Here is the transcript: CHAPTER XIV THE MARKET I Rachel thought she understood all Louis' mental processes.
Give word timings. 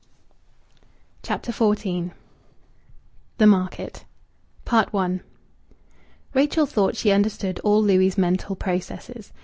CHAPTER 1.21 1.51
XIV 1.51 2.09
THE 3.37 3.45
MARKET 3.45 4.03
I 4.65 5.19
Rachel 6.33 6.65
thought 6.65 6.95
she 6.97 7.11
understood 7.11 7.59
all 7.59 7.83
Louis' 7.83 8.17
mental 8.17 8.55
processes. 8.55 9.31